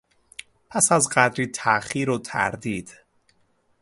[0.69, 2.99] پس از قدری تاخیر و تردید...